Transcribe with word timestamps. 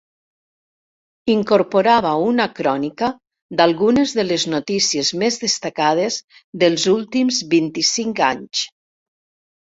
Incorporava 1.31 2.13
una 2.29 2.45
crònica 2.59 3.09
d'algunes 3.59 4.13
de 4.19 4.25
les 4.29 4.45
notícies 4.53 5.11
més 5.25 5.37
destacades 5.43 6.17
dels 6.63 6.87
últims 6.95 7.43
vint-i-cinc 7.53 8.23
anys. 8.29 8.63